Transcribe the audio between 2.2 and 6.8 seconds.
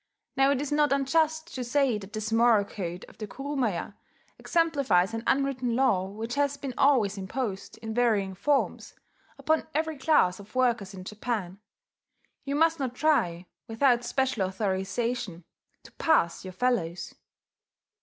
moral code of the kurumaya exemplifies an unwritten law which has been